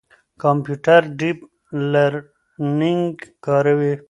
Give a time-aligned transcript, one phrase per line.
[0.41, 1.39] کمپيوټر ډيپ
[1.91, 3.13] لرنينګ
[3.45, 3.93] کاروي.